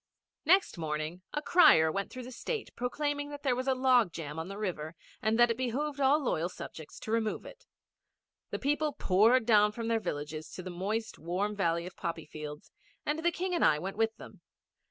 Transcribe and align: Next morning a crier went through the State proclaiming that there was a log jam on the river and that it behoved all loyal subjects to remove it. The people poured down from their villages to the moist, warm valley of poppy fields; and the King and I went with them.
Next 0.45 0.79
morning 0.79 1.21
a 1.31 1.43
crier 1.43 1.91
went 1.91 2.09
through 2.09 2.23
the 2.23 2.31
State 2.31 2.75
proclaiming 2.75 3.29
that 3.29 3.43
there 3.43 3.55
was 3.55 3.67
a 3.67 3.75
log 3.75 4.11
jam 4.11 4.39
on 4.39 4.47
the 4.47 4.57
river 4.57 4.95
and 5.21 5.37
that 5.37 5.51
it 5.51 5.57
behoved 5.57 5.99
all 5.99 6.17
loyal 6.23 6.49
subjects 6.49 6.99
to 7.01 7.11
remove 7.11 7.45
it. 7.45 7.67
The 8.49 8.57
people 8.57 8.93
poured 8.93 9.45
down 9.45 9.71
from 9.73 9.89
their 9.89 9.99
villages 9.99 10.49
to 10.53 10.63
the 10.63 10.71
moist, 10.71 11.19
warm 11.19 11.55
valley 11.55 11.85
of 11.85 11.95
poppy 11.95 12.25
fields; 12.25 12.71
and 13.05 13.19
the 13.19 13.31
King 13.31 13.53
and 13.53 13.63
I 13.63 13.77
went 13.77 13.95
with 13.95 14.15
them. 14.17 14.41